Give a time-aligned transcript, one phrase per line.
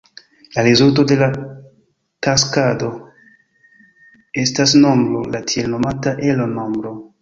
[0.53, 1.27] La rezulto de la
[2.29, 2.91] taksado
[4.49, 7.01] estas nombro, la tiel nomata Elo-nombro.